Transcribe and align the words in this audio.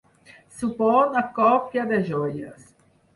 Suborn 0.61 1.19
a 1.21 1.23
còpia 1.35 1.83
de 1.91 1.99
joies. 2.09 2.65